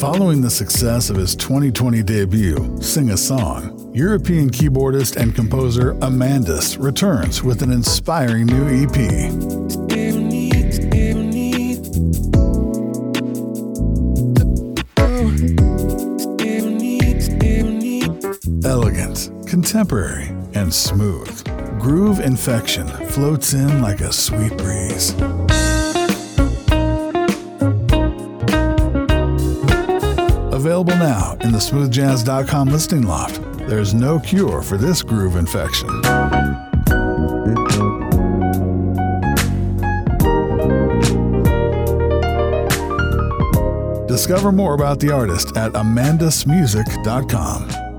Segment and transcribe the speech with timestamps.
[0.00, 6.82] Following the success of his 2020 debut, Sing a Song, European keyboardist and composer Amandus
[6.82, 8.96] returns with an inspiring new EP.
[18.64, 21.44] Elegant, contemporary, and smooth.
[21.78, 25.14] Groove Infection floats in like a sweet breeze.
[30.60, 33.40] Available now in the smoothjazz.com listening loft.
[33.60, 35.88] There's no cure for this groove infection.
[44.06, 47.89] Discover more about the artist at amandusmusic.com.